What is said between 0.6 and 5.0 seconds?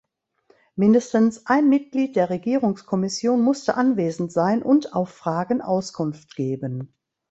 Mindestens ein Mitglied der Regierungskommission musste anwesend sein und